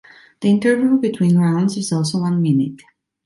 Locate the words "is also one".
1.77-2.41